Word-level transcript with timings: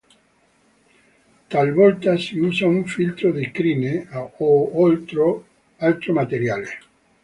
Talvolta 1.55 2.17
si 2.17 2.39
usa 2.49 2.65
un 2.65 2.83
filtro 2.87 3.31
di 3.31 3.51
"crine" 3.51 4.07
o 4.13 4.85
altro 4.87 5.45
materiale. 6.11 6.69